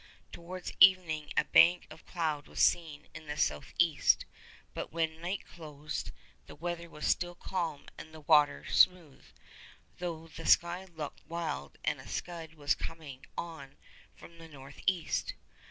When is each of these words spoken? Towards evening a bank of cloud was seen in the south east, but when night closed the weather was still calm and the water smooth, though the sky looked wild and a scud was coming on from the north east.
Towards 0.31 0.73
evening 0.79 1.31
a 1.37 1.45
bank 1.45 1.85
of 1.91 2.07
cloud 2.07 2.47
was 2.47 2.59
seen 2.59 3.07
in 3.13 3.27
the 3.27 3.37
south 3.37 3.71
east, 3.77 4.25
but 4.73 4.91
when 4.91 5.21
night 5.21 5.45
closed 5.45 6.09
the 6.47 6.55
weather 6.55 6.89
was 6.89 7.05
still 7.05 7.35
calm 7.35 7.85
and 7.99 8.11
the 8.11 8.21
water 8.21 8.65
smooth, 8.67 9.23
though 9.99 10.27
the 10.27 10.47
sky 10.47 10.85
looked 10.85 11.23
wild 11.27 11.77
and 11.83 11.99
a 11.99 12.07
scud 12.07 12.55
was 12.55 12.73
coming 12.73 13.25
on 13.37 13.77
from 14.15 14.39
the 14.39 14.47
north 14.49 14.79
east. 14.87 15.35